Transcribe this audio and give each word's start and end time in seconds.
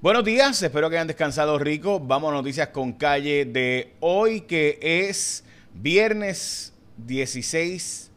Buenos 0.00 0.22
días, 0.22 0.62
espero 0.62 0.88
que 0.88 0.96
hayan 0.96 1.08
descansado 1.08 1.58
rico. 1.58 1.98
Vamos 1.98 2.30
a 2.30 2.36
noticias 2.36 2.68
con 2.68 2.92
calle 2.92 3.44
de 3.44 3.94
hoy, 3.98 4.42
que 4.42 4.78
es 4.80 5.42
viernes 5.74 6.72
16, 6.98 8.12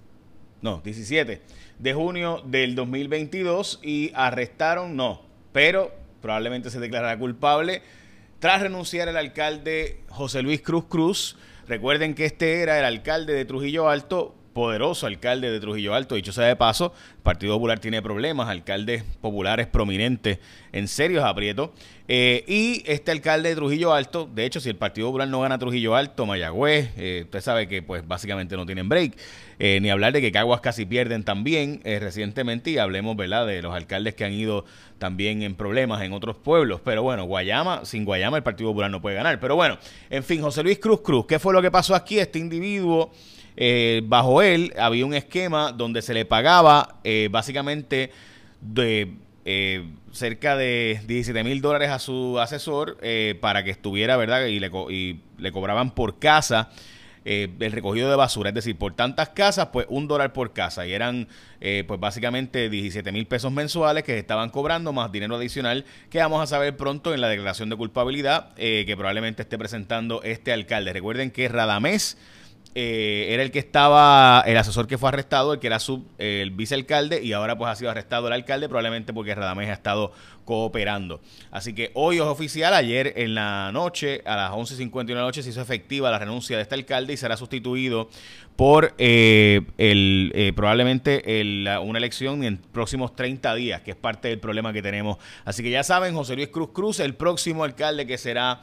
no, 0.61 0.79
17 0.83 1.41
de 1.79 1.93
junio 1.95 2.43
del 2.45 2.75
2022 2.75 3.79
y 3.81 4.11
arrestaron, 4.13 4.95
no, 4.95 5.23
pero 5.53 5.91
probablemente 6.21 6.69
se 6.69 6.79
declarará 6.79 7.17
culpable 7.17 7.81
tras 8.37 8.61
renunciar 8.61 9.07
el 9.07 9.17
alcalde 9.17 10.01
José 10.07 10.43
Luis 10.43 10.61
Cruz 10.61 10.85
Cruz. 10.85 11.35
Recuerden 11.67 12.13
que 12.13 12.25
este 12.25 12.61
era 12.61 12.77
el 12.77 12.85
alcalde 12.85 13.33
de 13.33 13.45
Trujillo 13.45 13.89
Alto 13.89 14.35
poderoso 14.53 15.07
alcalde 15.07 15.49
de 15.51 15.59
Trujillo 15.59 15.93
Alto. 15.93 16.15
Dicho 16.15 16.31
sea 16.31 16.45
de 16.45 16.55
paso, 16.55 16.93
el 17.17 17.23
Partido 17.23 17.53
Popular 17.55 17.79
tiene 17.79 18.01
problemas, 18.01 18.49
alcaldes 18.49 19.03
populares 19.21 19.67
prominentes 19.67 20.39
en 20.71 20.87
serios 20.87 21.23
aprietos. 21.23 21.71
Eh, 22.07 22.43
y 22.45 22.83
este 22.85 23.11
alcalde 23.11 23.49
de 23.49 23.55
Trujillo 23.55 23.93
Alto, 23.93 24.29
de 24.33 24.45
hecho, 24.45 24.59
si 24.59 24.67
el 24.67 24.75
Partido 24.75 25.07
Popular 25.07 25.29
no 25.29 25.39
gana 25.39 25.57
Trujillo 25.57 25.95
Alto, 25.95 26.25
Mayagüez, 26.25 26.89
eh, 26.97 27.21
usted 27.23 27.39
sabe 27.39 27.69
que 27.69 27.81
pues 27.81 28.05
básicamente 28.05 28.57
no 28.57 28.65
tienen 28.65 28.89
break. 28.89 29.13
Eh, 29.59 29.79
ni 29.79 29.89
hablar 29.89 30.11
de 30.11 30.21
que 30.21 30.31
Caguas 30.31 30.59
casi 30.59 30.85
pierden 30.85 31.23
también 31.23 31.81
recientemente 31.83 32.71
y 32.71 32.79
hablemos, 32.79 33.15
¿verdad?, 33.15 33.45
de 33.45 33.61
los 33.61 33.73
alcaldes 33.73 34.15
que 34.15 34.25
han 34.25 34.33
ido 34.33 34.65
también 34.97 35.43
en 35.43 35.55
problemas 35.55 36.01
en 36.01 36.13
otros 36.13 36.35
pueblos. 36.35 36.81
Pero 36.83 37.03
bueno, 37.03 37.25
Guayama, 37.25 37.85
sin 37.85 38.03
Guayama 38.03 38.37
el 38.37 38.43
Partido 38.43 38.71
Popular 38.71 38.89
no 38.89 39.01
puede 39.01 39.15
ganar. 39.15 39.39
Pero 39.39 39.55
bueno, 39.55 39.77
en 40.09 40.23
fin, 40.23 40.41
José 40.41 40.63
Luis 40.63 40.79
Cruz 40.79 41.01
Cruz, 41.01 41.25
¿qué 41.27 41.39
fue 41.39 41.53
lo 41.53 41.61
que 41.61 41.71
pasó 41.71 41.95
aquí? 41.95 42.19
Este 42.19 42.39
individuo... 42.39 43.11
Eh, 43.57 44.01
bajo 44.05 44.41
él 44.41 44.73
había 44.79 45.05
un 45.05 45.13
esquema 45.13 45.71
donde 45.71 46.01
se 46.01 46.13
le 46.13 46.25
pagaba 46.25 46.99
eh, 47.03 47.27
básicamente 47.31 48.11
de 48.61 49.13
eh, 49.43 49.89
cerca 50.11 50.55
de 50.55 51.01
17 51.07 51.43
mil 51.43 51.61
dólares 51.61 51.89
a 51.89 51.99
su 51.99 52.39
asesor 52.39 52.97
para 53.39 53.63
que 53.63 53.71
estuviera, 53.71 54.17
¿verdad? 54.17 54.45
Y 54.45 54.59
le, 54.59 54.71
y 54.89 55.19
le 55.37 55.51
cobraban 55.51 55.91
por 55.91 56.19
casa. 56.19 56.69
el 57.23 57.71
recogido 57.71 58.09
de 58.09 58.15
basura, 58.15 58.49
es 58.49 58.55
decir, 58.55 58.77
por 58.77 58.93
tantas 58.93 59.29
casas, 59.29 59.67
pues 59.71 59.85
un 59.89 60.07
dólar 60.07 60.33
por 60.33 60.53
casa. 60.53 60.85
Y 60.85 60.93
eran, 60.93 61.27
pues 61.59 61.99
básicamente 61.99 62.69
17 62.69 63.11
mil 63.11 63.25
pesos 63.25 63.51
mensuales 63.51 64.03
que 64.03 64.17
estaban 64.17 64.49
cobrando, 64.49 64.91
más 64.91 65.11
dinero 65.11 65.35
adicional 65.35 65.85
que 66.09 66.19
vamos 66.19 66.41
a 66.41 66.47
saber 66.47 66.75
pronto 66.77 67.13
en 67.13 67.21
la 67.21 67.29
declaración 67.29 67.69
de 67.69 67.77
culpabilidad 67.77 68.53
que 68.55 68.93
probablemente 68.97 69.43
esté 69.43 69.57
presentando 69.57 70.21
este 70.23 70.51
alcalde. 70.51 70.93
Recuerden 70.93 71.31
que 71.31 71.47
Radamés 71.47 72.17
eh, 72.73 73.27
era 73.29 73.43
el 73.43 73.51
que 73.51 73.59
estaba, 73.59 74.43
el 74.45 74.57
asesor 74.57 74.87
que 74.87 74.97
fue 74.97 75.09
arrestado, 75.09 75.53
el 75.53 75.59
que 75.59 75.67
era 75.67 75.79
su, 75.79 76.05
el 76.17 76.51
vicealcalde, 76.51 77.21
y 77.21 77.33
ahora 77.33 77.57
pues 77.57 77.69
ha 77.69 77.75
sido 77.75 77.91
arrestado 77.91 78.27
el 78.27 78.33
alcalde, 78.33 78.69
probablemente 78.69 79.13
porque 79.13 79.35
Radamés 79.35 79.69
ha 79.69 79.73
estado 79.73 80.13
cooperando. 80.45 81.19
Así 81.51 81.73
que 81.73 81.91
hoy 81.93 82.17
es 82.17 82.21
oficial, 82.21 82.73
ayer 82.73 83.13
en 83.17 83.35
la 83.35 83.71
noche, 83.73 84.21
a 84.25 84.35
las 84.35 84.51
11.51 84.51 85.05
de 85.05 85.13
la 85.15 85.21
noche, 85.21 85.43
se 85.43 85.49
hizo 85.49 85.61
efectiva 85.61 86.09
la 86.11 86.19
renuncia 86.19 86.55
de 86.55 86.63
este 86.63 86.75
alcalde 86.75 87.13
y 87.13 87.17
será 87.17 87.35
sustituido 87.35 88.09
por 88.55 88.93
eh, 88.97 89.61
el, 89.77 90.31
eh, 90.33 90.53
probablemente 90.55 91.23
una 91.83 91.97
elección 91.99 92.43
en 92.43 92.57
próximos 92.57 93.15
30 93.15 93.53
días, 93.55 93.81
que 93.81 93.91
es 93.91 93.97
parte 93.97 94.29
del 94.29 94.39
problema 94.39 94.71
que 94.71 94.81
tenemos. 94.81 95.17
Así 95.45 95.61
que 95.61 95.71
ya 95.71 95.83
saben, 95.83 96.13
José 96.15 96.35
Luis 96.35 96.49
Cruz 96.49 96.69
Cruz, 96.73 96.99
el 96.99 97.15
próximo 97.15 97.63
alcalde 97.63 98.07
que 98.07 98.17
será 98.17 98.61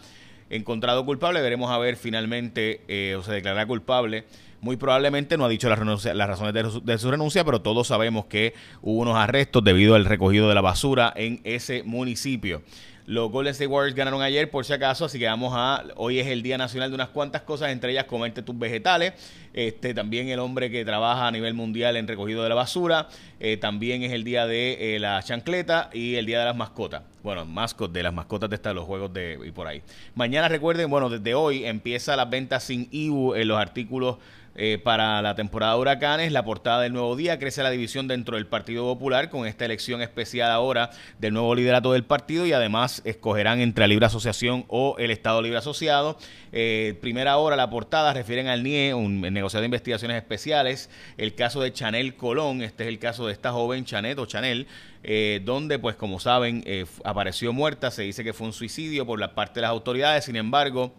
encontrado 0.50 1.04
culpable. 1.04 1.40
Veremos 1.40 1.70
a 1.70 1.78
ver 1.78 1.96
finalmente 1.96 2.82
eh, 2.88 3.16
o 3.16 3.22
se 3.22 3.32
declarará 3.32 3.66
culpable. 3.66 4.24
Muy 4.60 4.76
probablemente 4.76 5.36
no 5.36 5.44
ha 5.44 5.48
dicho 5.48 5.68
las, 5.68 5.78
razones 5.78 6.82
de 6.84 6.98
su, 6.98 7.10
renuncia, 7.10 7.44
pero 7.44 7.62
todos 7.62 7.86
sabemos 7.86 8.26
que 8.26 8.54
hubo 8.82 9.02
unos 9.02 9.16
arrestos 9.16 9.62
debido 9.62 9.94
al 9.94 10.04
recogido 10.04 10.48
de 10.48 10.54
la 10.54 10.60
basura 10.60 11.12
en 11.14 11.40
ese 11.44 11.84
municipio. 11.84 12.62
Los 13.06 13.30
Golden 13.30 13.52
State 13.52 13.68
Warriors 13.68 13.94
ganaron 13.94 14.20
ayer, 14.20 14.50
por 14.50 14.66
si 14.66 14.74
acaso, 14.74 15.06
así 15.06 15.18
que 15.18 15.24
vamos 15.24 15.54
a. 15.56 15.82
Hoy 15.96 16.18
es 16.18 16.26
el 16.26 16.42
Día 16.42 16.58
Nacional 16.58 16.90
de 16.90 16.96
unas 16.96 17.08
cuantas 17.08 17.40
cosas, 17.40 17.70
entre 17.70 17.92
ellas 17.92 18.04
comerte 18.04 18.42
tus 18.42 18.58
vegetales. 18.58 19.14
Este, 19.54 19.94
también 19.94 20.28
el 20.28 20.40
hombre 20.40 20.70
que 20.70 20.84
trabaja 20.84 21.26
a 21.26 21.30
nivel 21.30 21.54
mundial 21.54 21.96
en 21.96 22.06
recogido 22.06 22.42
de 22.42 22.50
la 22.50 22.54
basura. 22.54 23.08
Eh, 23.40 23.56
también 23.56 24.02
es 24.02 24.12
el 24.12 24.24
día 24.24 24.46
de 24.46 24.96
eh, 24.96 24.98
la 24.98 25.22
chancleta 25.22 25.88
y 25.94 26.16
el 26.16 26.26
día 26.26 26.40
de 26.40 26.44
las 26.44 26.56
mascotas. 26.56 27.02
Bueno, 27.22 27.44
mascot 27.44 27.90
de 27.90 28.02
las 28.02 28.14
mascotas 28.14 28.48
de 28.48 28.56
estos, 28.56 28.74
los 28.74 28.84
juegos 28.84 29.12
de 29.12 29.38
y 29.44 29.50
por 29.50 29.66
ahí. 29.66 29.82
Mañana 30.14 30.48
recuerden, 30.48 30.88
bueno, 30.88 31.10
desde 31.10 31.34
hoy 31.34 31.64
empieza 31.64 32.16
las 32.16 32.30
ventas 32.30 32.64
sin 32.64 32.88
IBU 32.90 33.34
en 33.34 33.48
los 33.48 33.58
artículos 33.58 34.18
eh, 34.60 34.76
para 34.76 35.22
la 35.22 35.36
temporada 35.36 35.74
de 35.74 35.78
huracanes. 35.78 36.32
La 36.32 36.44
portada 36.44 36.80
del 36.80 36.92
nuevo 36.92 37.14
día 37.14 37.38
crece 37.38 37.62
la 37.62 37.70
división 37.70 38.08
dentro 38.08 38.34
del 38.34 38.48
Partido 38.48 38.82
Popular 38.82 39.30
con 39.30 39.46
esta 39.46 39.64
elección 39.64 40.02
especial 40.02 40.50
ahora 40.50 40.90
del 41.20 41.32
nuevo 41.32 41.54
liderato 41.54 41.92
del 41.92 42.02
partido 42.02 42.44
y 42.44 42.52
además 42.52 43.00
escogerán 43.04 43.60
entre 43.60 43.82
la 43.82 43.86
Libre 43.86 44.06
Asociación 44.06 44.64
o 44.66 44.96
el 44.98 45.12
Estado 45.12 45.42
Libre 45.42 45.58
Asociado. 45.58 46.18
Eh, 46.50 46.98
primera 47.00 47.36
hora, 47.36 47.54
la 47.54 47.70
portada 47.70 48.12
refieren 48.12 48.48
al 48.48 48.64
NIE, 48.64 48.94
un 48.94 49.20
negociado 49.20 49.60
de 49.60 49.66
investigaciones 49.66 50.16
especiales, 50.16 50.90
el 51.18 51.36
caso 51.36 51.60
de 51.60 51.72
Chanel 51.72 52.16
Colón, 52.16 52.60
este 52.62 52.82
es 52.82 52.88
el 52.88 52.98
caso 52.98 53.28
de 53.28 53.34
esta 53.34 53.52
joven 53.52 53.84
Chanet 53.84 54.18
o 54.18 54.26
Chanel, 54.26 54.66
eh, 55.04 55.40
donde 55.44 55.78
pues 55.78 55.94
como 55.94 56.18
saben 56.18 56.64
apareció 57.08 57.54
muerta, 57.54 57.90
se 57.90 58.02
dice 58.02 58.22
que 58.22 58.34
fue 58.34 58.46
un 58.46 58.52
suicidio 58.52 59.06
por 59.06 59.18
la 59.18 59.34
parte 59.34 59.54
de 59.54 59.62
las 59.62 59.70
autoridades, 59.70 60.26
sin 60.26 60.36
embargo, 60.36 60.94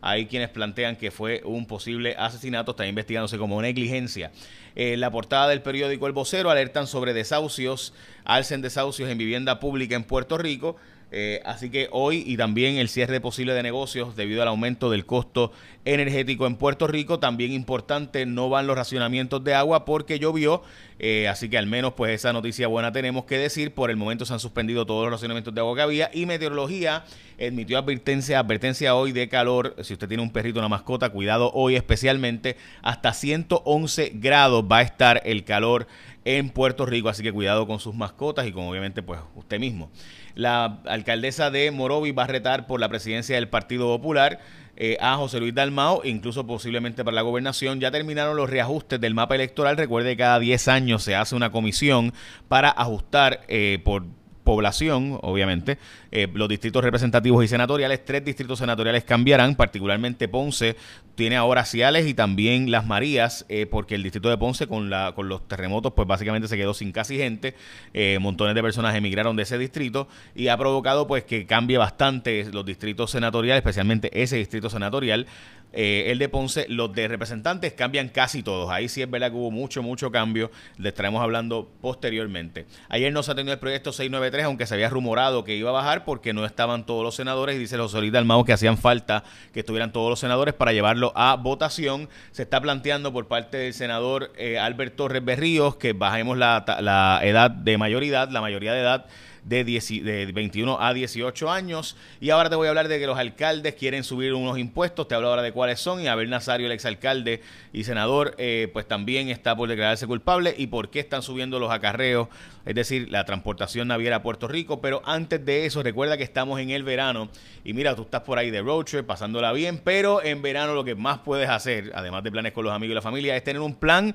hay 0.00 0.26
quienes 0.26 0.48
plantean 0.48 0.94
que 0.96 1.10
fue 1.10 1.42
un 1.44 1.66
posible 1.66 2.14
asesinato, 2.16 2.70
está 2.70 2.86
investigándose 2.86 3.36
como 3.36 3.60
negligencia. 3.60 4.30
En 4.76 5.00
la 5.00 5.10
portada 5.10 5.48
del 5.48 5.60
periódico 5.60 6.06
El 6.06 6.12
Vocero 6.12 6.50
alertan 6.50 6.86
sobre 6.86 7.14
desahucios, 7.14 7.94
alcen 8.24 8.62
desahucios 8.62 9.10
en 9.10 9.18
vivienda 9.18 9.58
pública 9.58 9.96
en 9.96 10.04
Puerto 10.04 10.38
Rico. 10.38 10.76
Eh, 11.16 11.40
así 11.44 11.70
que 11.70 11.86
hoy 11.92 12.24
y 12.26 12.36
también 12.36 12.76
el 12.76 12.88
cierre 12.88 13.20
posible 13.20 13.54
de 13.54 13.62
negocios 13.62 14.16
debido 14.16 14.42
al 14.42 14.48
aumento 14.48 14.90
del 14.90 15.06
costo 15.06 15.52
energético 15.84 16.44
en 16.48 16.56
Puerto 16.56 16.88
Rico. 16.88 17.20
También 17.20 17.52
importante, 17.52 18.26
no 18.26 18.48
van 18.48 18.66
los 18.66 18.74
racionamientos 18.74 19.44
de 19.44 19.54
agua 19.54 19.84
porque 19.84 20.18
llovió. 20.18 20.62
Eh, 20.98 21.28
así 21.28 21.48
que 21.48 21.56
al 21.56 21.68
menos 21.68 21.92
pues 21.92 22.12
esa 22.12 22.32
noticia 22.32 22.66
buena 22.66 22.90
tenemos 22.90 23.26
que 23.26 23.38
decir. 23.38 23.72
Por 23.72 23.90
el 23.90 23.96
momento 23.96 24.24
se 24.24 24.32
han 24.32 24.40
suspendido 24.40 24.86
todos 24.86 25.04
los 25.04 25.12
racionamientos 25.12 25.54
de 25.54 25.60
agua 25.60 25.76
que 25.76 25.82
había. 25.82 26.10
Y 26.12 26.26
Meteorología 26.26 27.04
emitió 27.38 27.78
advertencia, 27.78 28.40
advertencia 28.40 28.96
hoy 28.96 29.12
de 29.12 29.28
calor. 29.28 29.76
Si 29.82 29.92
usted 29.92 30.08
tiene 30.08 30.22
un 30.24 30.32
perrito, 30.32 30.58
una 30.58 30.68
mascota, 30.68 31.10
cuidado 31.10 31.52
hoy 31.54 31.76
especialmente. 31.76 32.56
Hasta 32.82 33.12
111 33.12 34.14
grados 34.16 34.64
va 34.64 34.78
a 34.78 34.82
estar 34.82 35.22
el 35.24 35.44
calor 35.44 35.86
en 36.24 36.50
Puerto 36.50 36.86
Rico. 36.86 37.08
Así 37.08 37.22
que 37.22 37.32
cuidado 37.32 37.66
con 37.66 37.80
sus 37.80 37.94
mascotas 37.94 38.46
y 38.46 38.52
con 38.52 38.64
obviamente 38.64 39.02
pues 39.02 39.20
usted 39.34 39.58
mismo. 39.58 39.90
La 40.34 40.80
alcaldesa 40.86 41.50
de 41.50 41.70
Morovi 41.70 42.12
va 42.12 42.24
a 42.24 42.28
retar 42.28 42.66
por 42.66 42.80
la 42.80 42.88
presidencia 42.88 43.36
del 43.36 43.48
Partido 43.48 43.86
Popular. 43.86 44.40
Eh, 44.76 44.96
a 45.00 45.14
José 45.16 45.38
Luis 45.38 45.54
Dalmao, 45.54 46.00
incluso 46.04 46.48
posiblemente 46.48 47.04
para 47.04 47.14
la 47.14 47.22
gobernación. 47.22 47.78
Ya 47.78 47.92
terminaron 47.92 48.36
los 48.36 48.50
reajustes 48.50 49.00
del 49.00 49.14
mapa 49.14 49.36
electoral. 49.36 49.76
Recuerde 49.76 50.10
que 50.10 50.16
cada 50.16 50.40
10 50.40 50.68
años 50.68 51.04
se 51.04 51.14
hace 51.14 51.36
una 51.36 51.52
comisión 51.52 52.12
para 52.48 52.70
ajustar 52.70 53.42
eh, 53.46 53.80
por 53.84 54.04
población, 54.44 55.18
obviamente, 55.22 55.78
eh, 56.12 56.28
los 56.32 56.48
distritos 56.48 56.84
representativos 56.84 57.44
y 57.44 57.48
senatoriales, 57.48 58.04
tres 58.04 58.24
distritos 58.24 58.58
senatoriales 58.60 59.02
cambiarán, 59.04 59.56
particularmente 59.56 60.28
Ponce 60.28 60.76
tiene 61.14 61.36
ahora 61.36 61.64
Ciales 61.64 62.06
y 62.06 62.14
también 62.14 62.70
Las 62.70 62.86
Marías, 62.86 63.46
eh, 63.48 63.66
porque 63.66 63.94
el 63.94 64.02
distrito 64.02 64.28
de 64.28 64.36
Ponce 64.36 64.66
con, 64.66 64.90
la, 64.90 65.12
con 65.14 65.28
los 65.28 65.46
terremotos, 65.48 65.92
pues 65.94 66.06
básicamente 66.06 66.48
se 66.48 66.56
quedó 66.56 66.74
sin 66.74 66.92
casi 66.92 67.16
gente, 67.16 67.54
eh, 67.94 68.18
montones 68.20 68.54
de 68.54 68.62
personas 68.62 68.94
emigraron 68.94 69.36
de 69.36 69.44
ese 69.44 69.58
distrito 69.58 70.08
y 70.34 70.48
ha 70.48 70.56
provocado 70.56 71.06
pues 71.06 71.24
que 71.24 71.46
cambie 71.46 71.78
bastante 71.78 72.44
los 72.52 72.64
distritos 72.64 73.10
senatoriales, 73.10 73.60
especialmente 73.60 74.22
ese 74.22 74.36
distrito 74.36 74.70
senatorial. 74.70 75.26
Eh, 75.72 76.12
el 76.12 76.18
de 76.18 76.28
Ponce, 76.28 76.66
los 76.68 76.92
de 76.92 77.08
representantes 77.08 77.72
cambian 77.72 78.08
casi 78.08 78.42
todos. 78.42 78.70
Ahí 78.70 78.88
sí 78.88 79.02
es 79.02 79.10
verdad 79.10 79.30
que 79.30 79.36
hubo 79.36 79.50
mucho, 79.50 79.82
mucho 79.82 80.10
cambio. 80.10 80.50
Le 80.78 80.90
estaremos 80.90 81.20
hablando 81.20 81.68
posteriormente. 81.80 82.66
Ayer 82.88 83.12
no 83.12 83.22
se 83.22 83.32
ha 83.32 83.34
tenido 83.34 83.52
el 83.54 83.58
proyecto 83.58 83.92
693, 83.92 84.46
aunque 84.46 84.66
se 84.66 84.74
había 84.74 84.88
rumorado 84.88 85.42
que 85.42 85.56
iba 85.56 85.70
a 85.70 85.72
bajar 85.72 86.04
porque 86.04 86.32
no 86.32 86.44
estaban 86.44 86.86
todos 86.86 87.02
los 87.02 87.16
senadores. 87.16 87.56
Y 87.56 87.58
dice 87.58 87.76
José 87.76 87.98
Luis 87.98 88.12
Dalmau 88.12 88.44
que 88.44 88.52
hacían 88.52 88.78
falta 88.78 89.24
que 89.52 89.60
estuvieran 89.60 89.92
todos 89.92 90.10
los 90.10 90.20
senadores 90.20 90.54
para 90.54 90.72
llevarlo 90.72 91.12
a 91.16 91.34
votación. 91.36 92.08
Se 92.30 92.42
está 92.42 92.60
planteando 92.60 93.12
por 93.12 93.26
parte 93.26 93.56
del 93.56 93.74
senador 93.74 94.32
eh, 94.36 94.58
Albert 94.58 94.94
Torres 94.94 95.24
Berríos 95.24 95.76
que 95.76 95.92
bajemos 95.92 96.38
la, 96.38 96.64
la 96.80 97.20
edad 97.24 97.50
de 97.50 97.78
mayoridad, 97.78 98.28
la 98.30 98.40
mayoría 98.40 98.72
de 98.72 98.80
edad 98.80 99.06
de, 99.44 99.64
de 99.64 100.32
21 100.32 100.80
a 100.80 100.92
18 100.92 101.50
años. 101.50 101.96
Y 102.20 102.30
ahora 102.30 102.50
te 102.50 102.56
voy 102.56 102.66
a 102.66 102.70
hablar 102.70 102.88
de 102.88 102.98
que 102.98 103.06
los 103.06 103.18
alcaldes 103.18 103.74
quieren 103.74 104.04
subir 104.04 104.32
unos 104.34 104.58
impuestos. 104.58 105.06
Te 105.06 105.14
hablo 105.14 105.28
ahora 105.28 105.42
de 105.42 105.52
cuáles 105.52 105.80
son. 105.80 106.00
Y 106.00 106.08
Abel 106.08 106.30
Nazario, 106.30 106.66
el 106.66 106.72
exalcalde 106.72 107.42
y 107.72 107.84
senador, 107.84 108.34
eh, 108.38 108.68
pues 108.72 108.88
también 108.88 109.28
está 109.28 109.54
por 109.56 109.68
declararse 109.68 110.06
culpable. 110.06 110.54
Y 110.56 110.68
por 110.68 110.90
qué 110.90 111.00
están 111.00 111.22
subiendo 111.22 111.58
los 111.58 111.70
acarreos, 111.70 112.28
es 112.64 112.74
decir, 112.74 113.08
la 113.10 113.24
transportación 113.24 113.88
naviera 113.88 114.16
a 114.16 114.22
Puerto 114.22 114.48
Rico. 114.48 114.80
Pero 114.80 115.02
antes 115.04 115.44
de 115.44 115.66
eso, 115.66 115.82
recuerda 115.82 116.16
que 116.16 116.24
estamos 116.24 116.58
en 116.60 116.70
el 116.70 116.82
verano. 116.82 117.28
Y 117.64 117.74
mira, 117.74 117.94
tú 117.94 118.02
estás 118.02 118.22
por 118.22 118.38
ahí 118.38 118.50
de 118.50 118.62
road 118.62 118.84
trip, 118.84 119.06
pasándola 119.06 119.52
bien. 119.52 119.80
Pero 119.84 120.22
en 120.22 120.42
verano 120.42 120.74
lo 120.74 120.84
que 120.84 120.94
más 120.94 121.18
puedes 121.18 121.48
hacer, 121.48 121.92
además 121.94 122.24
de 122.24 122.32
planes 122.32 122.52
con 122.52 122.64
los 122.64 122.72
amigos 122.72 122.92
y 122.92 122.94
la 122.94 123.02
familia, 123.02 123.36
es 123.36 123.44
tener 123.44 123.60
un 123.60 123.74
plan 123.74 124.14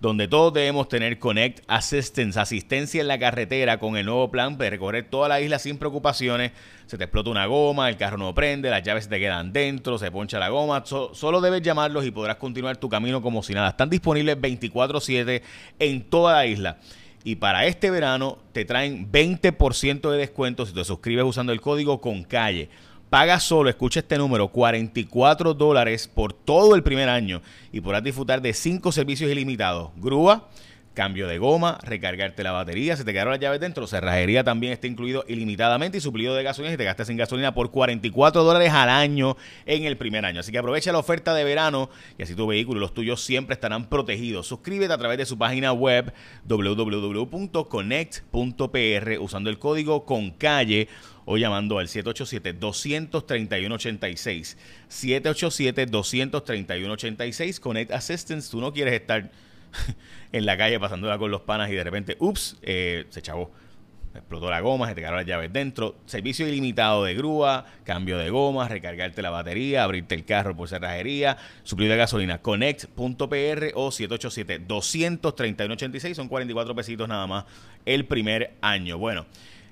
donde 0.00 0.28
todos 0.28 0.52
debemos 0.52 0.88
tener 0.88 1.18
Connect 1.18 1.64
Assistance, 1.68 2.38
asistencia 2.38 3.00
en 3.00 3.08
la 3.08 3.18
carretera 3.18 3.78
con 3.78 3.96
el 3.96 4.04
nuevo 4.06 4.30
plan 4.30 4.58
de 4.58 4.68
recorrer 4.68 5.08
toda 5.08 5.28
la 5.28 5.40
isla 5.40 5.58
sin 5.58 5.78
preocupaciones. 5.78 6.52
Se 6.86 6.98
te 6.98 7.04
explota 7.04 7.30
una 7.30 7.46
goma, 7.46 7.88
el 7.88 7.96
carro 7.96 8.18
no 8.18 8.34
prende, 8.34 8.68
las 8.68 8.82
llaves 8.82 9.04
se 9.04 9.10
te 9.10 9.18
quedan 9.18 9.52
dentro, 9.52 9.98
se 9.98 10.10
poncha 10.10 10.38
la 10.38 10.50
goma. 10.50 10.84
solo 10.84 11.40
debes 11.40 11.62
llamarlos 11.62 12.04
y 12.04 12.10
podrás 12.10 12.36
continuar 12.36 12.76
tu 12.76 12.88
camino 12.88 13.22
como 13.22 13.42
si 13.42 13.54
nada. 13.54 13.70
Están 13.70 13.88
disponibles 13.88 14.38
24/7 14.38 15.42
en 15.78 16.02
toda 16.02 16.34
la 16.34 16.46
isla. 16.46 16.78
Y 17.24 17.36
para 17.36 17.66
este 17.66 17.90
verano 17.90 18.38
te 18.52 18.64
traen 18.64 19.10
20% 19.10 20.12
de 20.12 20.18
descuento 20.18 20.64
si 20.64 20.72
te 20.72 20.84
suscribes 20.84 21.24
usando 21.24 21.52
el 21.52 21.60
código 21.60 22.00
con 22.00 22.22
calle. 22.22 22.68
Paga 23.10 23.38
solo, 23.38 23.70
escucha 23.70 24.00
este 24.00 24.18
número, 24.18 24.48
44 24.48 25.54
dólares 25.54 26.08
por 26.08 26.32
todo 26.32 26.74
el 26.74 26.82
primer 26.82 27.08
año 27.08 27.40
y 27.70 27.80
podrás 27.80 28.02
disfrutar 28.02 28.42
de 28.42 28.52
5 28.52 28.90
servicios 28.90 29.30
ilimitados. 29.30 29.90
Grúa, 29.96 30.48
cambio 30.96 31.28
de 31.28 31.38
goma, 31.38 31.78
recargarte 31.82 32.42
la 32.42 32.50
batería, 32.52 32.96
si 32.96 33.04
te 33.04 33.12
quedaron 33.12 33.32
las 33.32 33.40
llaves 33.40 33.60
dentro, 33.60 33.86
cerrajería 33.86 34.42
también 34.42 34.72
está 34.72 34.86
incluido 34.86 35.26
ilimitadamente 35.28 35.98
y 35.98 36.00
suplido 36.00 36.34
de 36.34 36.42
gasolina 36.42 36.72
si 36.72 36.78
te 36.78 36.84
gastas 36.84 37.08
sin 37.08 37.18
gasolina 37.18 37.52
por 37.52 37.70
44 37.70 38.42
dólares 38.42 38.72
al 38.72 38.88
año 38.88 39.36
en 39.66 39.84
el 39.84 39.98
primer 39.98 40.24
año. 40.24 40.40
Así 40.40 40.50
que 40.50 40.56
aprovecha 40.58 40.92
la 40.92 40.98
oferta 40.98 41.34
de 41.34 41.44
verano 41.44 41.90
y 42.16 42.22
así 42.22 42.34
tu 42.34 42.46
vehículo 42.46 42.78
y 42.78 42.80
los 42.80 42.94
tuyos 42.94 43.22
siempre 43.22 43.52
estarán 43.52 43.90
protegidos. 43.90 44.46
Suscríbete 44.46 44.94
a 44.94 44.98
través 44.98 45.18
de 45.18 45.26
su 45.26 45.36
página 45.36 45.74
web 45.74 46.14
www.connect.pr 46.46 49.18
usando 49.20 49.50
el 49.50 49.58
código 49.58 50.06
con 50.06 50.30
calle 50.30 50.88
o 51.26 51.36
llamando 51.36 51.78
al 51.78 51.88
787-231-86. 51.88 54.56
787-231-86. 54.88 57.60
Connect 57.60 57.92
Assistance. 57.92 58.50
Tú 58.50 58.62
no 58.62 58.72
quieres 58.72 58.94
estar 58.94 59.30
en 60.32 60.46
la 60.46 60.56
calle 60.56 60.80
pasándola 60.80 61.18
con 61.18 61.30
los 61.30 61.42
panas 61.42 61.70
y 61.70 61.74
de 61.74 61.84
repente, 61.84 62.16
ups, 62.20 62.56
eh, 62.62 63.04
se 63.10 63.20
chavó. 63.22 63.50
Explotó 64.14 64.50
la 64.50 64.60
goma, 64.60 64.88
se 64.88 64.94
te 64.94 65.02
quedaron 65.02 65.18
las 65.18 65.26
llaves 65.26 65.52
dentro. 65.52 65.96
Servicio 66.06 66.48
ilimitado 66.48 67.04
de 67.04 67.14
grúa, 67.14 67.66
cambio 67.84 68.16
de 68.16 68.30
goma, 68.30 68.66
recargarte 68.66 69.20
la 69.20 69.28
batería, 69.30 69.84
abrirte 69.84 70.14
el 70.14 70.24
carro 70.24 70.56
por 70.56 70.68
cerrajería, 70.68 71.36
suplir 71.64 71.90
de 71.90 71.96
gasolina. 71.96 72.38
Connect.pr 72.38 73.72
o 73.74 73.90
787-231-86. 73.90 76.14
Son 76.14 76.28
44 76.28 76.74
pesitos 76.74 77.08
nada 77.08 77.26
más 77.26 77.44
el 77.84 78.06
primer 78.06 78.54
año. 78.62 78.96
Bueno. 78.98 79.26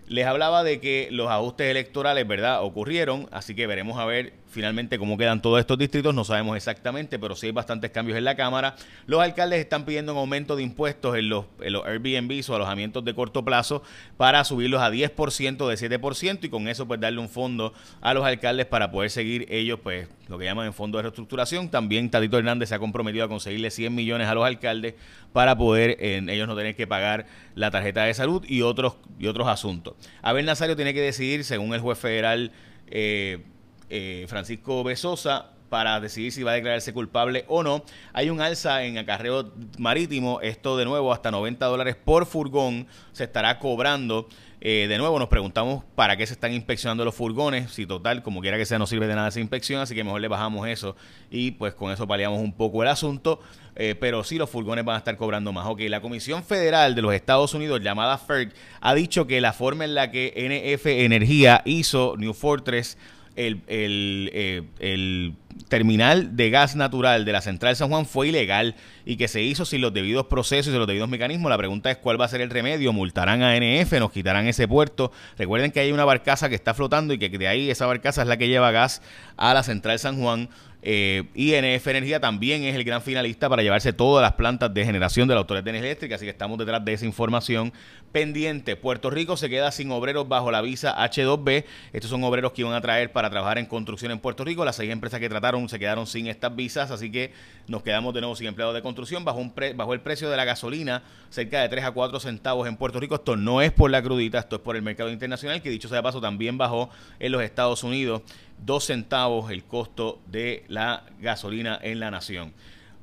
Les 0.07 0.27
hablaba 0.27 0.65
de 0.65 0.81
que 0.81 1.09
los 1.11 1.31
ajustes 1.31 1.71
electorales, 1.71 2.29
¿verdad?, 2.29 2.63
ocurrieron, 2.63 3.27
así 3.33 3.55
que 3.55 3.67
veremos 3.67 3.99
a 3.99 4.05
ver 4.05 4.35
finalmente 4.55 4.99
cómo 4.99 5.19
quedan 5.19 5.43
todos 5.43 5.59
estos 5.59 5.77
distritos, 5.77 6.15
no 6.15 6.25
sabemos 6.25 6.57
exactamente, 6.57 7.19
pero 7.19 7.35
sí 7.35 7.47
hay 7.47 7.53
bastantes 7.53 7.91
cambios 7.91 8.17
en 8.17 8.25
la 8.25 8.37
Cámara. 8.37 8.77
Los 9.07 9.21
alcaldes 9.21 9.59
están 9.59 9.85
pidiendo 9.85 10.13
un 10.13 10.19
aumento 10.19 10.55
de 10.55 10.63
impuestos 10.63 11.17
en 11.17 11.29
los, 11.29 11.47
en 11.61 11.73
los 11.73 11.85
Airbnbs 11.85 12.49
o 12.49 12.55
alojamientos 12.55 13.05
de 13.05 13.15
corto 13.15 13.45
plazo 13.45 13.83
para 14.17 14.45
subirlos 14.45 14.81
a 14.81 14.91
10% 14.91 15.69
de 15.69 16.01
7% 16.01 16.45
y 16.45 16.49
con 16.49 16.69
eso 16.69 16.87
pues 16.87 17.01
darle 17.01 17.21
un 17.21 17.29
fondo 17.29 17.75
a 18.01 18.15
los 18.15 18.25
alcaldes 18.25 18.67
para 18.67 18.91
poder 18.91 19.11
seguir 19.11 19.47
ellos 19.51 19.81
pues 19.83 20.09
lo 20.29 20.39
que 20.39 20.45
llaman 20.45 20.67
en 20.67 20.73
fondo 20.73 20.99
de 20.99 21.03
reestructuración. 21.03 21.69
También 21.69 22.09
Tadito 22.09 22.39
Hernández 22.39 22.69
se 22.69 22.77
ha 22.77 22.79
comprometido 22.79 23.25
a 23.25 23.29
conseguirle 23.29 23.71
100 23.71 23.95
millones 23.95 24.29
a 24.29 24.35
los 24.35 24.45
alcaldes 24.45 24.95
para 25.33 25.59
poder 25.59 25.97
en, 25.99 26.29
ellos 26.29 26.47
no 26.47 26.55
tener 26.55 26.77
que 26.77 26.87
pagar 26.87 27.27
la 27.57 27.73
tarjeta 27.73 28.05
de 28.05 28.15
salud 28.15 28.45
y 28.47 28.63
otros, 28.63 28.97
y 29.19 29.27
otros 29.27 29.49
asuntos. 29.49 29.95
Abel 30.23 30.47
Nazario 30.47 30.77
tiene 30.77 30.95
que 30.95 31.01
decidir, 31.01 31.43
según 31.43 31.75
el 31.75 31.81
juez 31.81 31.99
federal, 31.99 32.53
eh, 32.87 33.43
eh, 33.91 34.27
Francisco 34.29 34.83
Besosa 34.85 35.51
para 35.75 35.99
decidir 35.99 36.31
si 36.31 36.45
va 36.45 36.53
a 36.53 36.55
declararse 36.55 36.93
culpable 36.93 37.45
o 37.49 37.65
no. 37.65 37.83
Hay 38.13 38.31
un 38.31 38.41
alza 38.41 38.85
en 38.85 38.97
acarreo 38.97 39.53
marítimo, 39.77 40.41
esto 40.41 40.77
de 40.77 40.85
nuevo 40.85 41.13
hasta 41.13 41.33
90 41.33 41.67
dólares 41.67 41.97
por 41.97 42.27
furgón 42.27 42.87
se 43.11 43.25
estará 43.25 43.59
cobrando. 43.59 44.29
Eh, 44.61 44.87
de 44.89 44.99
nuevo 44.99 45.19
nos 45.19 45.29
preguntamos 45.29 45.85
para 45.97 46.17
qué 46.17 46.27
se 46.27 46.35
están 46.35 46.53
inspeccionando 46.53 47.05
los 47.05 47.15
furgones, 47.15 47.73
si 47.73 47.87
total, 47.87 48.23
como 48.23 48.41
quiera 48.41 48.57
que 48.57 48.65
sea, 48.65 48.79
no 48.79 48.87
sirve 48.87 49.07
de 49.09 49.15
nada 49.15 49.29
esa 49.29 49.41
inspección, 49.41 49.81
así 49.81 49.95
que 49.97 50.05
mejor 50.05 50.21
le 50.21 50.29
bajamos 50.29 50.67
eso 50.69 50.95
y 51.29 51.51
pues 51.51 51.75
con 51.75 51.91
eso 51.91 52.07
paliamos 52.07 52.41
un 52.41 52.53
poco 52.53 52.83
el 52.83 52.89
asunto, 52.89 53.41
eh, 53.75 53.97
pero 53.99 54.23
sí 54.23 54.39
los 54.39 54.49
furgones 54.49 54.85
van 54.85 54.95
a 54.95 54.99
estar 54.99 55.17
cobrando 55.17 55.53
más. 55.53 55.67
Ok, 55.67 55.81
la 55.89 56.01
Comisión 56.01 56.45
Federal 56.45 56.95
de 56.95 57.03
los 57.03 57.13
Estados 57.13 57.53
Unidos, 57.53 57.81
llamada 57.83 58.17
FERC, 58.17 58.55
ha 58.81 58.95
dicho 58.95 59.27
que 59.27 59.41
la 59.41 59.53
forma 59.53 59.85
en 59.85 59.97
la 59.97 60.11
que 60.13 60.33
NF 60.37 60.87
Energía 60.87 61.63
hizo 61.65 62.15
New 62.17 62.33
Fortress 62.33 62.97
el, 63.37 63.63
eh, 63.69 64.63
el, 64.79 65.35
terminal 65.69 66.37
de 66.37 66.51
gas 66.51 66.77
natural 66.77 67.25
de 67.25 67.33
la 67.33 67.41
central 67.41 67.75
San 67.77 67.89
Juan 67.89 68.07
fue 68.07 68.29
ilegal 68.29 68.75
y 69.05 69.17
que 69.17 69.29
se 69.29 69.43
hizo 69.43 69.65
sin 69.65 69.81
los 69.81 69.95
debidos 69.95 70.27
procesos 70.27 70.75
y 70.75 70.77
los 70.77 70.87
debidos 70.87 71.09
mecanismos. 71.09 71.49
La 71.49 71.59
pregunta 71.59 71.91
es 71.91 71.97
cuál 71.97 72.21
va 72.21 72.25
a 72.25 72.29
ser 72.29 72.41
el 72.41 72.51
remedio. 72.51 72.93
¿Multarán 72.93 73.43
a 73.43 73.57
NF? 73.57 73.93
¿Nos 73.99 74.13
quitarán 74.13 74.47
ese 74.47 74.69
puerto? 74.69 75.13
Recuerden 75.39 75.73
que 75.73 75.81
hay 75.81 75.93
una 75.93 76.05
barcaza 76.05 76.49
que 76.49 76.55
está 76.55 76.75
flotando 76.75 77.15
y 77.15 77.19
que 77.19 77.29
de 77.29 77.49
ahí 77.49 77.71
esa 77.71 77.87
barcaza 77.87 78.23
es 78.23 78.29
la 78.29 78.37
que 78.37 78.49
lleva 78.49 78.71
gas 78.73 79.03
a 79.37 79.55
la 79.55 79.63
central 79.63 79.99
San 79.99 80.21
Juan. 80.21 80.49
Eh, 80.87 81.25
INF 81.35 81.87
Energía 81.87 82.21
también 82.21 82.63
es 82.65 82.75
el 82.75 82.85
gran 82.85 83.01
finalista 83.01 83.49
para 83.49 83.63
llevarse 83.63 83.95
todas 83.95 84.23
las 84.23 84.35
plantas 84.35 84.75
de 84.75 84.85
generación 84.85 85.27
de 85.27 85.33
la 85.33 85.41
Autoridad 85.41 85.65
de 85.65 85.71
Energía 85.71 85.93
Eléctrica, 85.93 86.17
así 86.17 86.27
que 86.27 86.31
estamos 86.31 86.59
detrás 86.59 86.85
de 86.85 86.93
esa 86.93 87.07
información 87.07 87.73
pendiente. 88.13 88.77
Puerto 88.77 89.09
Rico 89.09 89.39
se 89.39 89.49
queda 89.49 89.73
sin 89.73 89.91
obreros 89.91 90.29
bajo 90.29 90.51
la 90.51 90.61
visa 90.61 90.95
H2B. 90.95 91.65
Estos 91.95 92.11
son 92.11 92.23
obreros 92.23 92.53
que 92.53 92.61
iban 92.61 92.75
a 92.75 92.83
traer 92.83 93.13
para 93.13 93.31
trabajar 93.31 93.57
en 93.57 93.65
construcción 93.65 94.13
en 94.13 94.19
Puerto 94.19 94.45
Rico. 94.45 94.63
Las 94.63 94.77
seis 94.77 94.93
empresas 94.93 95.21
que 95.21 95.29
trataron 95.31 95.71
se 95.71 95.79
quedaron 95.79 96.07
sin 96.07 96.27
estas 96.27 96.55
visas, 96.55 96.91
así 96.91 97.11
que 97.11 97.33
nos 97.67 97.83
quedamos 97.83 98.13
de 98.13 98.21
nuevo 98.21 98.37
sin 98.37 98.49
empleados 98.49 98.75
de 98.75 98.83
construcción 98.83 99.25
bajo, 99.25 99.39
un 99.39 99.55
bajo 99.77 99.95
el 99.95 100.01
precio 100.01 100.29
de 100.29 100.37
la 100.37 100.45
gasolina, 100.45 101.03
cerca 101.31 101.63
de 101.63 101.71
3 101.71 101.83
a 101.87 101.91
4 101.93 102.21
centavos 102.21 102.69
en 102.69 102.77
Puerto 102.77 103.01
Rico. 103.01 103.15
Esto 103.15 103.37
no 103.37 103.63
es 103.63 103.73
por 103.73 103.91
la 103.91 104.03
crudita, 104.03 104.39
esto 104.39 104.57
es 104.57 104.63
por 104.63 104.77
el 104.77 104.83
mercado 104.83 105.11
internacional, 105.11 105.63
que 105.63 105.71
dicho 105.71 105.89
sea 105.89 105.97
de 105.97 106.03
paso 106.03 106.21
también 106.21 106.59
bajó 106.59 106.91
en 107.19 107.33
los 107.33 107.43
Estados 107.43 107.83
Unidos 107.85 108.21
dos 108.59 108.87
centavos 108.87 109.51
el 109.51 109.65
costo 109.65 110.21
de 110.27 110.65
la 110.69 111.05
gasolina 111.21 111.79
en 111.83 112.01
la 112.01 112.11
nación. 112.11 112.53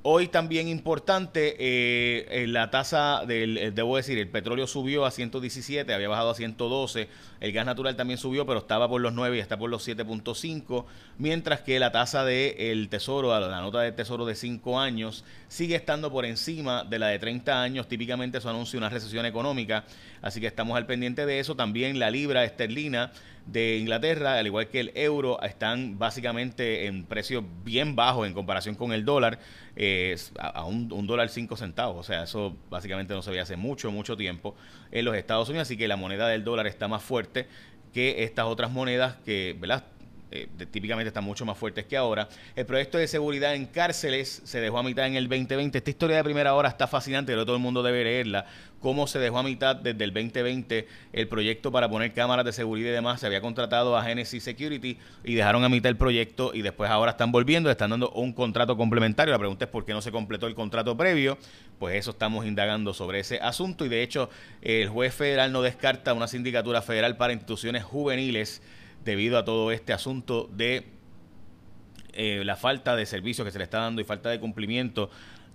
Hoy 0.03 0.29
también 0.29 0.67
importante, 0.67 1.55
eh, 1.59 2.47
la 2.47 2.71
tasa 2.71 3.23
del, 3.27 3.55
eh, 3.59 3.69
debo 3.69 3.97
decir, 3.97 4.17
el 4.17 4.29
petróleo 4.29 4.65
subió 4.65 5.05
a 5.05 5.11
117, 5.11 5.93
había 5.93 6.09
bajado 6.09 6.31
a 6.31 6.33
112, 6.33 7.07
el 7.39 7.51
gas 7.51 7.67
natural 7.67 7.95
también 7.95 8.17
subió, 8.17 8.47
pero 8.47 8.57
estaba 8.57 8.89
por 8.89 8.99
los 8.99 9.13
9 9.13 9.37
y 9.37 9.39
está 9.39 9.59
por 9.59 9.69
los 9.69 9.87
7.5, 9.87 10.85
mientras 11.19 11.61
que 11.61 11.79
la 11.79 11.91
tasa 11.91 12.25
del 12.25 12.89
tesoro, 12.89 13.39
la 13.39 13.61
nota 13.61 13.81
de 13.81 13.91
tesoro 13.91 14.25
de 14.25 14.33
5 14.33 14.79
años, 14.79 15.23
sigue 15.47 15.75
estando 15.75 16.11
por 16.11 16.25
encima 16.25 16.83
de 16.83 16.97
la 16.97 17.09
de 17.09 17.19
30 17.19 17.61
años, 17.61 17.87
típicamente 17.87 18.39
eso 18.39 18.49
anuncia 18.49 18.79
una 18.79 18.89
recesión 18.89 19.27
económica, 19.27 19.83
así 20.23 20.41
que 20.41 20.47
estamos 20.47 20.77
al 20.77 20.87
pendiente 20.87 21.27
de 21.27 21.39
eso, 21.39 21.55
también 21.55 21.99
la 21.99 22.09
libra 22.09 22.43
esterlina 22.43 23.11
de 23.45 23.77
Inglaterra, 23.77 24.37
al 24.37 24.45
igual 24.45 24.67
que 24.67 24.79
el 24.79 24.91
euro, 24.95 25.41
están 25.41 25.97
básicamente 25.97 26.85
en 26.85 27.05
precios 27.05 27.43
bien 27.63 27.95
bajos 27.95 28.27
en 28.27 28.33
comparación 28.33 28.75
con 28.75 28.93
el 28.93 29.05
dólar, 29.05 29.39
eh, 29.75 30.15
a, 30.39 30.65
un, 30.65 30.87
dólar 31.07 31.29
cinco 31.29 31.55
centavos. 31.55 31.97
O 31.97 32.03
sea, 32.03 32.23
eso 32.23 32.55
básicamente 32.69 33.13
no 33.13 33.21
se 33.21 33.31
veía 33.31 33.43
hace 33.43 33.55
mucho, 33.55 33.91
mucho 33.91 34.15
tiempo 34.15 34.55
en 34.91 35.05
los 35.05 35.15
Estados 35.15 35.49
Unidos, 35.49 35.67
así 35.67 35.77
que 35.77 35.87
la 35.87 35.95
moneda 35.95 36.27
del 36.27 36.43
dólar 36.43 36.67
está 36.67 36.87
más 36.87 37.03
fuerte 37.03 37.47
que 37.93 38.23
estas 38.23 38.45
otras 38.45 38.71
monedas 38.71 39.15
que, 39.25 39.55
¿verdad? 39.59 39.83
Eh, 40.33 40.47
típicamente 40.71 41.09
están 41.09 41.25
mucho 41.25 41.45
más 41.45 41.57
fuertes 41.57 41.85
que 41.85 41.97
ahora. 41.97 42.29
El 42.55 42.65
proyecto 42.65 42.97
de 42.97 43.05
seguridad 43.07 43.53
en 43.53 43.65
cárceles 43.65 44.41
se 44.45 44.61
dejó 44.61 44.77
a 44.77 44.83
mitad 44.83 45.05
en 45.05 45.15
el 45.15 45.27
2020. 45.27 45.77
Esta 45.77 45.89
historia 45.89 46.15
de 46.15 46.23
primera 46.23 46.55
hora 46.55 46.69
está 46.69 46.87
fascinante, 46.87 47.33
pero 47.33 47.45
todo 47.45 47.57
el 47.57 47.61
mundo 47.61 47.83
debe 47.83 48.05
leerla. 48.05 48.45
Cómo 48.79 49.07
se 49.07 49.19
dejó 49.19 49.39
a 49.39 49.43
mitad 49.43 49.75
desde 49.75 50.03
el 50.05 50.13
2020 50.13 50.87
el 51.11 51.27
proyecto 51.27 51.69
para 51.71 51.89
poner 51.89 52.13
cámaras 52.13 52.45
de 52.45 52.53
seguridad 52.53 52.91
y 52.91 52.93
demás. 52.93 53.19
Se 53.19 53.27
había 53.27 53.41
contratado 53.41 53.97
a 53.97 54.03
Genesis 54.03 54.41
Security 54.41 54.97
y 55.25 55.35
dejaron 55.35 55.65
a 55.65 55.69
mitad 55.69 55.89
el 55.89 55.97
proyecto 55.97 56.51
y 56.53 56.61
después 56.61 56.89
ahora 56.89 57.11
están 57.11 57.33
volviendo, 57.33 57.69
están 57.69 57.89
dando 57.89 58.09
un 58.11 58.31
contrato 58.31 58.77
complementario. 58.77 59.33
La 59.33 59.39
pregunta 59.39 59.65
es 59.65 59.71
por 59.71 59.83
qué 59.83 59.91
no 59.91 60.01
se 60.01 60.13
completó 60.13 60.47
el 60.47 60.55
contrato 60.55 60.95
previo. 60.95 61.37
Pues 61.77 61.95
eso 61.95 62.11
estamos 62.11 62.45
indagando 62.45 62.93
sobre 62.93 63.19
ese 63.19 63.39
asunto 63.39 63.85
y 63.85 63.89
de 63.89 64.01
hecho 64.01 64.29
el 64.61 64.87
juez 64.87 65.13
federal 65.13 65.51
no 65.51 65.61
descarta 65.61 66.13
una 66.13 66.29
sindicatura 66.29 66.81
federal 66.81 67.17
para 67.17 67.33
instituciones 67.33 67.83
juveniles 67.83 68.61
debido 69.03 69.37
a 69.37 69.45
todo 69.45 69.71
este 69.71 69.93
asunto 69.93 70.49
de 70.51 70.85
eh, 72.13 72.43
la 72.45 72.55
falta 72.55 72.95
de 72.95 73.05
servicios 73.05 73.45
que 73.45 73.51
se 73.51 73.57
le 73.57 73.63
está 73.63 73.79
dando 73.79 74.01
y 74.01 74.03
falta 74.03 74.29
de 74.29 74.39
cumplimiento 74.39 75.09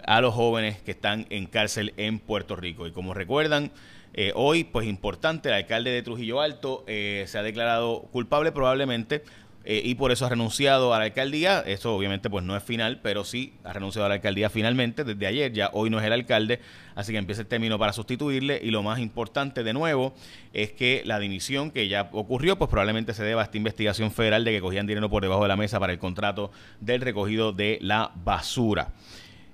a 0.07 0.21
los 0.21 0.35
jóvenes 0.35 0.81
que 0.83 0.93
están 0.93 1.27
en 1.31 1.47
cárcel 1.47 1.93
en 1.97 2.19
Puerto 2.19 2.57
Rico. 2.57 2.87
Y 2.87 2.93
como 2.93 3.15
recuerdan, 3.15 3.73
eh, 4.15 4.33
hoy, 4.35 4.65
pues 4.65 4.87
importante, 4.87 5.51
el 5.51 5.55
alcalde 5.55 5.91
de 5.91 6.03
Trujillo 6.03 6.41
Alto 6.41 6.85
eh, 6.87 7.25
se 7.27 7.39
ha 7.39 7.43
declarado 7.43 8.03
culpable 8.13 8.53
probablemente 8.53 9.23
eh, 9.69 9.83
y 9.85 9.97
por 9.97 10.13
eso 10.13 10.25
ha 10.25 10.29
renunciado 10.29 10.95
a 10.95 10.99
la 11.01 11.07
alcaldía. 11.07 11.61
Eso 11.67 11.93
obviamente 11.93 12.31
pues 12.31 12.45
no 12.45 12.57
es 12.57 12.63
final, 12.63 13.01
pero 13.03 13.25
sí 13.25 13.55
ha 13.65 13.73
renunciado 13.73 14.07
a 14.07 14.09
la 14.09 14.15
alcaldía 14.15 14.49
finalmente 14.49 15.03
desde 15.03 15.27
ayer. 15.27 15.53
Ya 15.53 15.71
hoy 15.73 15.91
no 15.91 15.99
es 15.99 16.05
el 16.05 16.13
alcalde, 16.13 16.61
así 16.95 17.11
que 17.11 17.19
empieza 17.19 17.41
el 17.43 17.49
término 17.49 17.77
para 17.77 17.93
sustituirle. 17.93 18.61
Y 18.63 18.71
lo 18.71 18.85
más 18.85 19.01
importante 19.01 19.65
de 19.65 19.73
nuevo 19.73 20.15
es 20.53 20.71
que 20.71 21.03
la 21.05 21.19
dimisión 21.19 21.73
que 21.73 21.89
ya 21.89 22.09
ocurrió, 22.13 22.57
pues 22.57 22.71
probablemente 22.71 23.13
se 23.13 23.25
deba 23.25 23.43
a 23.43 23.45
esta 23.45 23.57
investigación 23.57 24.13
federal 24.13 24.45
de 24.45 24.53
que 24.53 24.61
cogían 24.61 24.87
dinero 24.87 25.11
por 25.11 25.25
debajo 25.25 25.43
de 25.43 25.49
la 25.49 25.57
mesa 25.57 25.81
para 25.81 25.93
el 25.93 25.99
contrato 25.99 26.53
del 26.81 27.01
recogido 27.01 27.53
de 27.53 27.79
la 27.83 28.13
basura. 28.15 28.93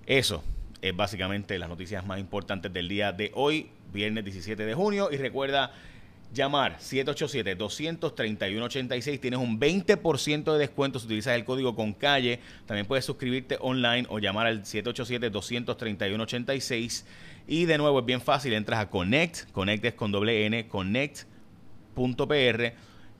Eso. 0.06 0.44
es 0.82 0.94
básicamente 0.94 1.58
las 1.58 1.70
noticias 1.70 2.04
más 2.04 2.20
importantes 2.20 2.70
del 2.70 2.86
día 2.86 3.12
de 3.12 3.30
hoy, 3.34 3.70
viernes 3.94 4.24
17 4.24 4.62
de 4.66 4.74
junio. 4.74 5.08
Y 5.10 5.16
recuerda 5.16 5.72
llamar 6.32 6.78
787-231-86. 6.78 9.20
Tienes 9.20 9.40
un 9.40 9.60
20% 9.60 10.52
de 10.52 10.58
descuento 10.58 10.98
si 10.98 11.04
utilizas 11.06 11.34
el 11.34 11.44
código 11.44 11.74
con 11.74 11.92
calle. 11.92 12.40
También 12.66 12.86
puedes 12.86 13.04
suscribirte 13.04 13.58
online 13.60 14.06
o 14.08 14.18
llamar 14.18 14.46
al 14.46 14.62
787-231-86. 14.62 17.04
Y 17.46 17.66
de 17.66 17.78
nuevo 17.78 18.00
es 18.00 18.06
bien 18.06 18.20
fácil, 18.20 18.52
entras 18.52 18.80
a 18.80 18.88
Connect, 18.88 19.50
Connect 19.50 19.84
es 19.84 19.94
con 19.94 20.12
doble 20.12 20.46
N, 20.46 20.68
connect.pr 20.68 21.32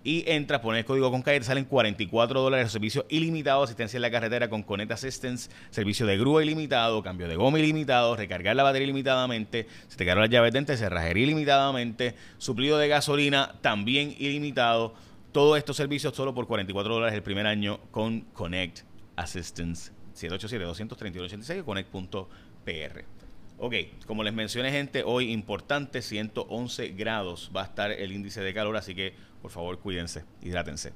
y 0.04 0.24
entras, 0.26 0.60
pones 0.60 0.84
código 0.84 1.10
con 1.10 1.22
calle, 1.22 1.40
te 1.40 1.46
salen 1.46 1.64
44 1.64 2.40
dólares, 2.40 2.72
servicio 2.72 3.06
ilimitado, 3.08 3.62
asistencia 3.62 3.98
en 3.98 4.02
la 4.02 4.10
carretera 4.10 4.48
con 4.48 4.62
Connect 4.62 4.92
Assistance, 4.92 5.50
servicio 5.70 6.06
de 6.06 6.18
grúa 6.18 6.42
ilimitado, 6.42 7.02
cambio 7.02 7.28
de 7.28 7.36
goma 7.36 7.58
ilimitado, 7.58 8.16
recargar 8.16 8.56
la 8.56 8.62
batería 8.62 8.84
ilimitadamente, 8.84 9.66
se 9.88 9.96
te 9.96 10.04
quedaron 10.04 10.22
las 10.22 10.30
llaves 10.30 10.52
dentro, 10.52 10.76
cerrajería 10.76 11.24
ilimitadamente, 11.24 12.14
suplido 12.38 12.78
de 12.78 12.88
gasolina 12.88 13.54
también 13.60 14.14
ilimitado. 14.18 14.94
Todos 15.32 15.56
estos 15.56 15.76
servicios 15.76 16.14
solo 16.14 16.34
por 16.34 16.46
44 16.46 16.94
dólares 16.94 17.14
el 17.14 17.22
primer 17.22 17.46
año 17.46 17.80
con 17.90 18.20
Connect 18.32 18.80
Assistance 19.16 19.92
787-231-86 20.14 21.64
connect.pr. 21.64 23.21
Ok, 23.58 23.74
como 24.06 24.24
les 24.24 24.34
mencioné 24.34 24.72
gente, 24.72 25.04
hoy 25.04 25.30
importante, 25.30 26.02
111 26.02 26.88
grados 26.88 27.50
va 27.54 27.62
a 27.62 27.64
estar 27.66 27.92
el 27.92 28.12
índice 28.12 28.40
de 28.40 28.52
calor, 28.52 28.76
así 28.76 28.94
que 28.94 29.14
por 29.40 29.50
favor 29.50 29.78
cuídense, 29.78 30.24
hidrátense. 30.42 30.92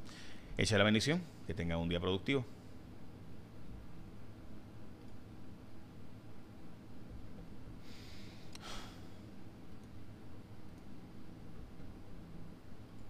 Echa 0.59 0.79
la 0.79 0.85
bendición, 0.85 1.23
que 1.47 1.55
tengan 1.55 1.79
un 1.79 1.89
día 1.89 2.01
productivo. 2.01 2.45